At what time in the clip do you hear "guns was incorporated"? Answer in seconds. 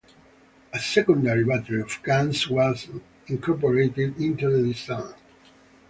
2.01-4.19